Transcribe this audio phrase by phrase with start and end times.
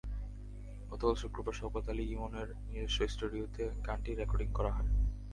[0.91, 4.89] গতকাল শুক্রবার শওকত আলী ইমনের নিজস্ব স্টুডিওতে গানটির রেকর্ডিং করা হয়।